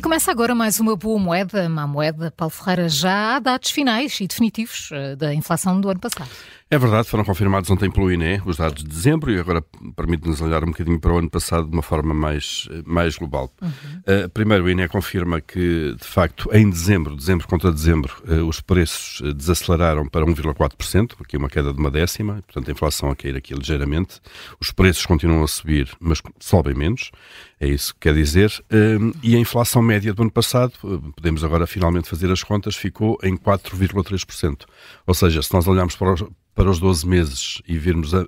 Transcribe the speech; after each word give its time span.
E 0.00 0.02
começa 0.02 0.30
agora 0.30 0.54
mais 0.54 0.80
uma 0.80 0.96
boa 0.96 1.18
moeda, 1.18 1.68
má 1.68 1.86
moeda. 1.86 2.32
Paulo 2.34 2.50
Ferreira, 2.50 2.88
já 2.88 3.36
há 3.36 3.38
dados 3.38 3.68
finais 3.70 4.18
e 4.18 4.26
definitivos 4.26 4.88
eh, 4.92 5.14
da 5.14 5.34
inflação 5.34 5.78
do 5.78 5.90
ano 5.90 6.00
passado. 6.00 6.30
É 6.72 6.78
verdade, 6.78 7.08
foram 7.08 7.24
confirmados 7.24 7.68
ontem 7.68 7.90
pelo 7.90 8.12
INE 8.12 8.40
os 8.46 8.58
dados 8.58 8.84
de 8.84 8.88
dezembro 8.88 9.32
e 9.32 9.40
agora 9.40 9.60
permite-nos 9.96 10.40
olhar 10.40 10.62
um 10.62 10.68
bocadinho 10.68 11.00
para 11.00 11.12
o 11.12 11.18
ano 11.18 11.28
passado 11.28 11.66
de 11.66 11.72
uma 11.72 11.82
forma 11.82 12.14
mais, 12.14 12.68
mais 12.86 13.16
global. 13.16 13.52
Uhum. 13.60 13.70
Uh, 14.06 14.28
primeiro, 14.28 14.62
o 14.62 14.70
INE 14.70 14.86
confirma 14.86 15.40
que, 15.40 15.96
de 16.00 16.06
facto, 16.06 16.48
em 16.52 16.70
dezembro, 16.70 17.16
dezembro 17.16 17.48
contra 17.48 17.72
dezembro, 17.72 18.14
uh, 18.24 18.46
os 18.46 18.60
preços 18.60 19.20
desaceleraram 19.34 20.06
para 20.06 20.24
1,4%, 20.24 21.16
aqui 21.20 21.36
uma 21.36 21.48
queda 21.48 21.72
de 21.72 21.80
uma 21.80 21.90
décima, 21.90 22.34
portanto 22.46 22.68
a 22.68 22.72
inflação 22.72 23.10
a 23.10 23.16
cair 23.16 23.34
aqui 23.34 23.52
ligeiramente. 23.52 24.20
Os 24.60 24.70
preços 24.70 25.04
continuam 25.04 25.42
a 25.42 25.48
subir, 25.48 25.90
mas 25.98 26.22
sobem 26.38 26.74
menos, 26.74 27.10
é 27.58 27.66
isso 27.66 27.92
que 27.94 28.02
quer 28.02 28.14
dizer. 28.14 28.48
Uh, 28.72 29.12
e 29.24 29.34
a 29.34 29.40
inflação 29.40 29.82
média 29.82 30.14
do 30.14 30.22
ano 30.22 30.30
passado, 30.30 30.74
podemos 31.16 31.42
agora 31.42 31.66
finalmente 31.66 32.08
fazer 32.08 32.30
as 32.30 32.44
contas, 32.44 32.76
ficou 32.76 33.18
em 33.24 33.36
4,3%. 33.36 34.66
Ou 35.04 35.14
seja, 35.14 35.42
se 35.42 35.52
nós 35.52 35.66
olharmos 35.66 35.96
para 35.96 36.14
os 36.14 36.24
para 36.60 36.68
os 36.68 36.78
12 36.78 37.08
meses 37.08 37.62
e 37.66 37.78
virmos 37.78 38.14
a, 38.14 38.18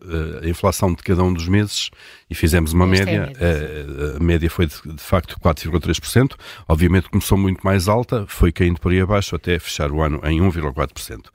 a, 0.42 0.48
inflação 0.48 0.94
de 0.94 1.02
cada 1.02 1.22
um 1.22 1.34
dos 1.34 1.46
meses 1.46 1.90
e 2.30 2.34
fizemos 2.34 2.72
uma 2.72 2.86
Esta 2.86 3.04
média, 3.04 3.32
é 3.38 3.50
a, 3.50 3.58
média. 3.58 4.16
a, 4.16 4.24
média 4.24 4.50
foi 4.50 4.66
de, 4.66 4.74
de 4.86 5.02
facto 5.02 5.38
4,3%. 5.38 6.34
Obviamente 6.66 7.10
começou 7.10 7.36
muito 7.36 7.60
mais 7.60 7.88
alta, 7.88 8.24
foi 8.26 8.50
caindo 8.50 8.80
por 8.80 8.90
aí 8.90 9.02
abaixo 9.02 9.36
até 9.36 9.58
fechar 9.58 9.92
o 9.92 10.00
ano 10.00 10.18
em 10.24 10.40
1,4%. 10.40 11.26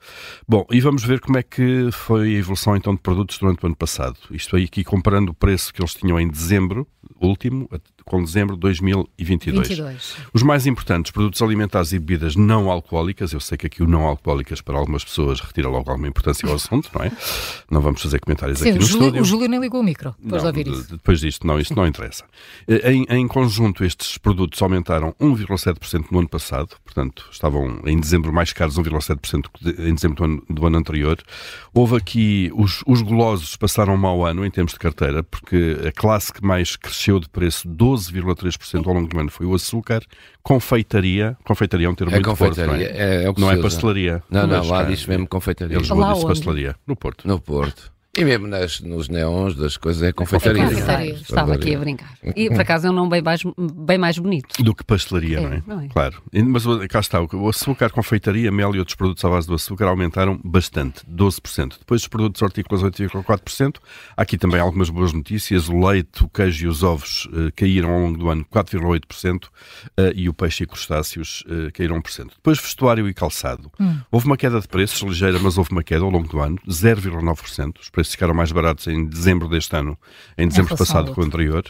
Bom, 0.48 0.66
e 0.72 0.80
vamos 0.80 1.04
ver 1.04 1.20
como 1.20 1.38
é 1.38 1.42
que 1.44 1.88
foi 1.92 2.34
a 2.34 2.38
evolução 2.38 2.74
então 2.74 2.92
de 2.92 3.00
produtos 3.00 3.38
durante 3.38 3.62
o 3.62 3.66
ano 3.66 3.76
passado. 3.76 4.16
Isto 4.32 4.56
aí 4.56 4.64
aqui 4.64 4.82
comparando 4.82 5.30
o 5.30 5.34
preço 5.34 5.72
que 5.72 5.80
eles 5.80 5.94
tinham 5.94 6.18
em 6.18 6.26
dezembro 6.26 6.84
último 7.20 7.68
com 8.04 8.24
dezembro 8.24 8.54
de 8.54 8.60
2022. 8.60 9.68
22. 9.68 10.16
Os 10.32 10.42
mais 10.42 10.66
importantes, 10.66 11.12
produtos 11.12 11.42
alimentares 11.42 11.92
e 11.92 11.98
bebidas 11.98 12.34
não 12.34 12.70
alcoólicas, 12.70 13.32
eu 13.32 13.40
sei 13.40 13.58
que 13.58 13.66
aqui 13.66 13.82
o 13.82 13.86
não 13.86 14.06
alcoólicas 14.06 14.60
para 14.60 14.78
algumas 14.78 15.04
pessoas 15.04 15.40
retira 15.40 15.68
logo 15.68 15.90
alguma 15.90 16.08
importância 16.08 16.48
ao 16.48 16.54
assunto, 16.54 16.90
não 16.94 17.04
é? 17.04 17.12
Não 17.70 17.80
vamos 17.80 18.00
fazer 18.00 18.18
comentários 18.18 18.58
Sim, 18.58 18.70
aqui 18.70 18.78
no 18.78 18.84
Júlio, 18.84 19.04
estúdio. 19.04 19.22
O 19.22 19.24
Júlio 19.24 19.48
nem 19.48 19.60
ligou 19.60 19.80
o 19.80 19.84
micro 19.84 20.14
depois 20.18 20.42
não, 20.42 20.52
de 20.52 20.58
ouvir 20.58 20.72
isso. 20.72 20.90
Depois 20.90 21.20
disto, 21.20 21.46
não, 21.46 21.60
isso 21.60 21.74
não 21.74 21.86
interessa. 21.86 22.24
Eh, 22.66 22.92
em, 22.92 23.06
em 23.10 23.28
conjunto, 23.28 23.84
estes 23.84 24.16
produtos 24.16 24.60
aumentaram 24.62 25.14
1,7% 25.20 26.06
no 26.10 26.20
ano 26.20 26.28
passado, 26.28 26.76
portanto, 26.84 27.28
estavam 27.30 27.80
em 27.84 27.98
dezembro 27.98 28.32
mais 28.32 28.52
caros 28.52 28.78
1,7% 28.78 29.44
em 29.78 29.94
dezembro 29.94 30.16
do 30.16 30.24
ano, 30.24 30.42
do 30.48 30.66
ano 30.66 30.78
anterior. 30.78 31.18
Houve 31.74 31.96
aqui, 31.96 32.50
os, 32.54 32.82
os 32.86 33.02
golosos 33.02 33.54
passaram 33.56 33.94
um 33.94 33.98
mau 33.98 34.24
ano 34.24 34.46
em 34.46 34.50
termos 34.50 34.72
de 34.72 34.78
carteira, 34.78 35.22
porque 35.22 35.76
a 35.86 35.92
classe 35.92 36.32
que 36.32 36.44
mais 36.44 36.76
cresceu 36.76 37.07
de 37.18 37.28
preço, 37.28 37.66
12 37.66 38.12
12,3% 38.12 38.86
ao 38.86 38.94
longo 38.94 39.08
do 39.08 39.18
ano 39.18 39.30
foi 39.30 39.46
o 39.46 39.54
açúcar, 39.54 40.02
confeitaria, 40.42 41.36
confeitaria 41.44 41.86
é 41.86 41.90
um 41.90 41.94
termo 41.94 42.12
é 42.12 42.16
muito 42.16 42.28
confeitaria, 42.28 42.66
forte, 42.66 42.92
não 42.92 43.00
é? 43.00 43.24
é, 43.24 43.24
é 43.24 43.32
não 43.36 43.50
é 43.50 43.56
pastelaria. 43.56 44.22
Não, 44.30 44.46
não, 44.46 44.66
lá 44.66 44.82
diz 44.84 45.06
mesmo 45.06 45.26
confeitaria. 45.26 45.76
Eles 45.76 45.88
lá 45.88 46.12
disse 46.12 46.26
pastelaria, 46.26 46.76
no 46.86 46.96
Porto. 46.96 47.26
No 47.26 47.40
Porto. 47.40 47.92
E 48.18 48.24
mesmo 48.24 48.46
nas, 48.46 48.80
nos 48.80 49.08
neões 49.08 49.54
das 49.54 49.76
coisas 49.76 50.02
é 50.02 50.12
confeitaria. 50.12 50.62
É 50.62 50.66
confeitaria. 50.66 51.12
Estava 51.14 51.54
aqui 51.54 51.74
a 51.74 51.78
brincar. 51.78 52.12
E 52.34 52.48
por 52.48 52.60
acaso 52.60 52.88
é 52.88 52.90
um 52.90 52.92
nome 52.92 53.10
bem 53.10 53.22
mais, 53.22 53.42
bem 53.58 53.98
mais 53.98 54.18
bonito. 54.18 54.62
Do 54.62 54.74
que 54.74 54.84
pastelaria, 54.84 55.38
é, 55.38 55.40
não, 55.40 55.52
é? 55.52 55.62
não, 55.66 55.80
é? 55.80 55.88
Claro. 55.88 56.22
Mas 56.32 56.64
cá 56.88 57.00
está, 57.00 57.20
o 57.22 57.48
açúcar, 57.48 57.90
confeitaria, 57.90 58.50
mel 58.50 58.74
e 58.74 58.78
outros 58.78 58.96
produtos 58.96 59.24
à 59.24 59.28
base 59.28 59.46
do 59.46 59.54
açúcar 59.54 59.86
aumentaram 59.86 60.40
bastante, 60.44 61.04
12%. 61.06 61.78
Depois 61.78 62.02
os 62.02 62.08
produtos 62.08 62.42
hortícolas, 62.42 62.82
8,4%. 62.82 63.76
Há 64.16 64.22
aqui 64.22 64.36
também 64.36 64.60
algumas 64.60 64.90
boas 64.90 65.12
notícias. 65.12 65.68
O 65.68 65.86
leite, 65.86 66.24
o 66.24 66.28
queijo 66.28 66.66
e 66.66 66.68
os 66.68 66.82
ovos 66.82 67.28
eh, 67.32 67.52
caíram 67.54 67.90
ao 67.90 68.00
longo 68.00 68.18
do 68.18 68.28
ano 68.28 68.44
4,8% 68.52 69.44
eh, 69.96 70.12
e 70.16 70.28
o 70.28 70.34
peixe 70.34 70.64
e 70.64 70.66
crustáceos 70.66 71.44
eh, 71.48 71.70
caíram 71.72 72.00
1%. 72.00 72.30
Depois 72.36 72.58
vestuário 72.58 73.08
e 73.08 73.14
calçado. 73.14 73.70
Hum. 73.78 73.98
Houve 74.10 74.26
uma 74.26 74.36
queda 74.36 74.60
de 74.60 74.66
preços, 74.66 75.00
ligeira, 75.02 75.38
mas 75.38 75.56
houve 75.56 75.70
uma 75.70 75.82
queda 75.82 76.04
ao 76.04 76.10
longo 76.10 76.28
do 76.28 76.40
ano, 76.40 76.58
0,9%. 76.68 77.78
Os 77.80 77.90
preços 77.90 78.07
ficaram 78.12 78.34
mais 78.34 78.52
baratos 78.52 78.86
em 78.86 79.06
dezembro 79.06 79.48
deste 79.48 79.74
ano, 79.76 79.98
em 80.36 80.48
dezembro 80.48 80.76
passado 80.76 81.12
que 81.12 81.20
o 81.20 81.22
anterior. 81.22 81.64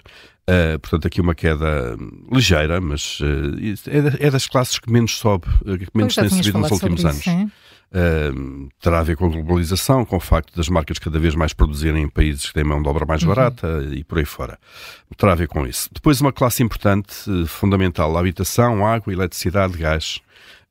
Uh, 0.48 0.78
portanto, 0.78 1.06
aqui 1.06 1.20
uma 1.20 1.34
queda 1.34 1.94
ligeira, 2.32 2.80
mas 2.80 3.20
uh, 3.20 4.16
é, 4.18 4.30
das 4.30 4.46
classes 4.46 4.78
que 4.78 4.90
menos 4.90 5.18
sobe, 5.18 5.46
que 5.62 5.90
menos 5.94 6.14
tem 6.14 6.28
subido 6.28 6.58
nos 6.58 6.70
últimos 6.70 7.04
anos. 7.04 7.26
Uh, 7.26 8.68
terá 8.80 9.00
a 9.00 9.02
ver 9.02 9.16
com 9.16 9.26
a 9.26 9.28
globalização, 9.28 10.06
com 10.06 10.16
o 10.16 10.20
facto 10.20 10.54
das 10.56 10.70
marcas 10.70 10.98
cada 10.98 11.18
vez 11.18 11.34
mais 11.34 11.52
produzirem 11.52 12.02
em 12.02 12.08
países 12.08 12.46
que 12.46 12.54
têm 12.54 12.64
mão 12.64 12.82
de 12.82 12.88
obra 12.88 13.04
mais 13.04 13.22
uhum. 13.22 13.28
barata 13.28 13.86
e 13.92 14.02
por 14.02 14.18
aí 14.18 14.24
fora. 14.24 14.58
Terá 15.18 15.32
a 15.32 15.34
ver 15.34 15.48
com 15.48 15.66
isso. 15.66 15.90
Depois, 15.92 16.18
uma 16.20 16.32
classe 16.32 16.62
importante, 16.62 17.14
fundamental: 17.46 18.16
a 18.16 18.20
habitação, 18.20 18.86
água, 18.86 19.12
eletricidade, 19.12 19.76
gás. 19.76 20.20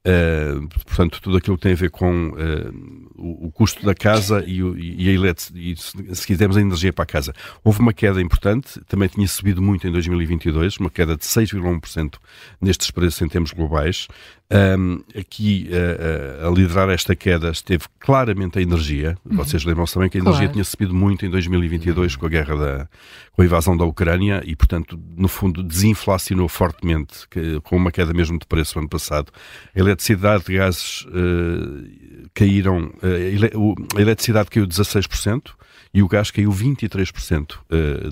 Uh, 0.06 0.66
portanto, 0.86 1.20
tudo 1.22 1.36
aquilo 1.36 1.58
que 1.58 1.64
tem 1.64 1.74
a 1.74 1.76
ver 1.76 1.90
com 1.90 2.30
uh, 2.30 3.12
o, 3.18 3.48
o, 3.48 3.52
custo 3.52 3.86
da 3.86 3.94
casa 3.94 4.42
e, 4.48 4.64
o, 4.64 4.78
e 4.78 5.10
a 5.10 5.12
eletricidade, 5.12 6.16
se 6.16 6.26
quisermos 6.26 6.56
a 6.56 6.62
energia 6.62 6.94
para 6.94 7.04
a 7.04 7.06
casa. 7.06 7.34
Houve 7.62 7.82
uma 7.82 7.92
queda 7.92 8.22
importante, 8.22 8.80
também 8.88 9.10
tinha 9.10 9.28
subido 9.28 9.62
muito 9.62 9.86
em 9.86 9.92
2022, 9.92 10.78
uma 10.78 10.90
queda 10.90 11.18
de 11.18 11.26
6,1% 11.26 12.16
nestes 12.62 12.90
preços 12.90 13.22
em 13.22 13.28
termos 13.28 13.52
globais. 13.52 14.08
Um, 14.50 15.02
aqui 15.14 15.70
uh, 15.72 16.48
a 16.48 16.50
liderar 16.52 16.90
esta 16.90 17.14
queda 17.14 17.50
esteve 17.50 17.84
claramente 18.00 18.58
a 18.60 18.62
energia. 18.62 19.18
Uhum. 19.26 19.36
Vocês 19.36 19.66
lembram-se 19.66 19.94
também 19.94 20.10
que 20.10 20.18
a 20.18 20.22
energia 20.22 20.44
claro. 20.44 20.54
tinha 20.54 20.64
subido 20.64 20.94
muito 20.94 21.26
em 21.26 21.30
2022 21.30 22.14
uhum. 22.14 22.20
com 22.20 22.26
a 22.26 22.30
guerra 22.30 22.56
da 22.56 22.90
com 23.38 23.44
a 23.44 23.46
invasão 23.46 23.78
da 23.78 23.86
Ucrânia 23.86 24.42
e, 24.44 24.56
portanto, 24.56 25.00
no 25.16 25.28
fundo, 25.28 25.62
desinflacionou 25.62 26.50
fortemente, 26.50 27.28
que, 27.30 27.62
com 27.62 27.78
uma 27.78 27.92
queda 27.92 28.12
mesmo 28.12 28.40
de 28.40 28.48
preço 28.48 28.76
no 28.76 28.82
ano 28.82 28.90
passado. 28.90 29.32
A 29.76 29.80
eletricidade 29.88 30.44
e 30.50 30.58
gases 30.58 31.02
uh, 31.02 32.30
caíram, 32.34 32.92
uh, 33.02 33.76
a 33.98 34.02
eletricidade 34.02 34.50
caiu 34.50 34.68
16% 34.68 35.52
e 35.94 36.04
o 36.04 36.08
gás 36.08 36.30
caiu 36.30 36.52
23% 36.52 37.56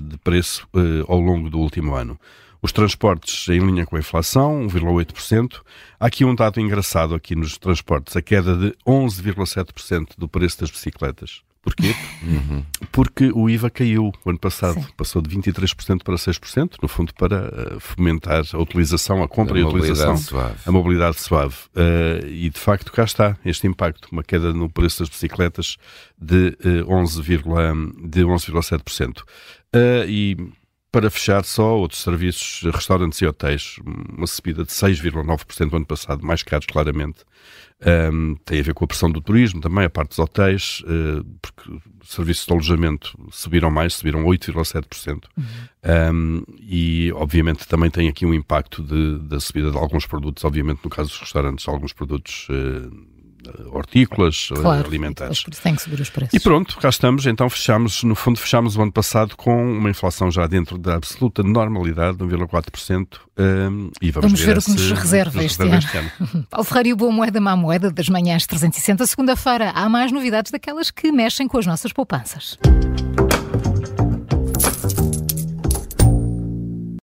de 0.02 0.18
preço 0.18 0.66
ao 1.06 1.20
longo 1.20 1.48
do 1.48 1.58
último 1.60 1.94
ano. 1.94 2.18
Os 2.60 2.72
transportes 2.72 3.48
em 3.48 3.60
linha 3.60 3.86
com 3.86 3.94
a 3.94 4.00
inflação, 4.00 4.66
1,8%. 4.66 5.60
Há 6.00 6.06
aqui 6.06 6.24
um 6.24 6.34
dado 6.34 6.60
engraçado 6.60 7.14
aqui 7.14 7.36
nos 7.36 7.56
transportes, 7.58 8.16
a 8.16 8.22
queda 8.22 8.56
de 8.56 8.74
11,7% 8.84 10.14
do 10.18 10.26
preço 10.26 10.60
das 10.60 10.70
bicicletas. 10.70 11.45
Porquê? 11.66 11.94
Uhum. 12.22 12.64
Porque 12.92 13.32
o 13.34 13.50
IVA 13.50 13.68
caiu 13.68 14.12
o 14.24 14.30
ano 14.30 14.38
passado, 14.38 14.74
Sim. 14.74 14.86
passou 14.96 15.20
de 15.20 15.36
23% 15.36 16.04
para 16.04 16.14
6%, 16.14 16.76
no 16.80 16.86
fundo 16.86 17.12
para 17.12 17.48
uh, 17.48 17.80
fomentar 17.80 18.44
a 18.52 18.58
utilização, 18.58 19.20
a 19.20 19.26
compra 19.26 19.56
a 19.56 19.58
e 19.58 19.62
a 19.64 19.66
utilização, 19.66 20.16
suave. 20.16 20.54
a 20.64 20.70
mobilidade 20.70 21.20
suave. 21.20 21.56
Uh, 21.74 22.24
e 22.24 22.48
de 22.50 22.60
facto 22.60 22.92
cá 22.92 23.02
está 23.02 23.36
este 23.44 23.66
impacto, 23.66 24.06
uma 24.12 24.22
queda 24.22 24.52
no 24.52 24.70
preço 24.70 25.00
das 25.00 25.08
bicicletas 25.08 25.76
de 26.16 26.56
uh, 26.84 26.86
11,7%. 26.86 29.22
Uh, 29.22 29.24
e 30.08 30.36
para 30.96 31.10
fechar 31.10 31.44
só, 31.44 31.76
outros 31.76 32.00
serviços, 32.00 32.62
restaurantes 32.72 33.20
e 33.20 33.26
hotéis, 33.26 33.76
uma 33.84 34.26
subida 34.26 34.64
de 34.64 34.70
6,9% 34.70 35.70
no 35.70 35.76
ano 35.76 35.84
passado, 35.84 36.24
mais 36.24 36.42
caros 36.42 36.64
claramente. 36.64 37.18
Um, 38.10 38.34
tem 38.46 38.60
a 38.60 38.62
ver 38.62 38.72
com 38.72 38.86
a 38.86 38.88
pressão 38.88 39.10
do 39.10 39.20
turismo 39.20 39.60
também, 39.60 39.84
a 39.84 39.90
parte 39.90 40.08
dos 40.08 40.18
hotéis, 40.18 40.82
uh, 40.86 41.22
porque 41.42 41.70
serviços 42.02 42.46
de 42.46 42.52
alojamento 42.54 43.14
subiram 43.30 43.70
mais, 43.70 43.92
subiram 43.92 44.24
8,7%. 44.24 45.24
Uhum. 45.36 45.44
Um, 45.84 46.42
e, 46.62 47.12
obviamente, 47.14 47.68
também 47.68 47.90
tem 47.90 48.08
aqui 48.08 48.24
um 48.24 48.32
impacto 48.32 48.82
de, 48.82 49.18
da 49.18 49.38
subida 49.38 49.70
de 49.70 49.76
alguns 49.76 50.06
produtos, 50.06 50.46
obviamente, 50.46 50.80
no 50.82 50.88
caso 50.88 51.10
dos 51.10 51.20
restaurantes, 51.20 51.68
alguns 51.68 51.92
produtos. 51.92 52.48
Uh, 52.48 53.15
hortícolas, 53.72 54.48
eh, 54.52 54.60
claro, 54.60 54.86
alimentares. 54.86 55.42
Por 55.42 55.52
isso 55.52 55.62
tem 55.62 55.74
que 55.74 55.82
subir 55.82 56.00
os 56.00 56.10
preços. 56.10 56.34
E 56.34 56.40
pronto, 56.40 56.76
cá 56.78 56.88
estamos. 56.88 57.26
Então 57.26 57.48
fechamos, 57.48 58.02
no 58.02 58.14
fundo, 58.14 58.38
fechamos 58.38 58.76
o 58.76 58.82
ano 58.82 58.92
passado 58.92 59.36
com 59.36 59.72
uma 59.72 59.90
inflação 59.90 60.30
já 60.30 60.46
dentro 60.46 60.78
da 60.78 60.94
absoluta 60.94 61.42
normalidade, 61.42 62.18
de 62.18 62.24
1,4%. 62.24 63.18
Um, 63.38 63.90
e 64.00 64.10
vamos, 64.10 64.32
vamos 64.32 64.40
ver, 64.40 64.46
ver 64.46 64.58
o 64.58 64.62
que 64.62 64.70
nos 64.70 64.90
reserva, 64.92 65.44
este, 65.44 65.62
ano. 65.62 65.74
este 65.76 65.96
ano. 65.96 66.10
Paulo 66.48 66.64
Ferreira 66.64 66.88
e 66.88 66.92
o 66.92 66.96
Boa 66.96 67.12
Moeda, 67.12 67.40
Má 67.40 67.56
Moeda, 67.56 67.90
das 67.90 68.08
manhãs 68.08 68.46
360, 68.46 69.06
segunda-feira. 69.06 69.70
Há 69.74 69.88
mais 69.88 70.10
novidades 70.10 70.50
daquelas 70.50 70.90
que 70.90 71.12
mexem 71.12 71.46
com 71.46 71.58
as 71.58 71.66
nossas 71.66 71.92
poupanças. 71.92 72.58